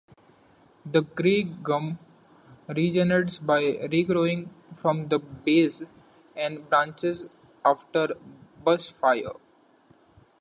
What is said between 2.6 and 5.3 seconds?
regenerates by regrowing from the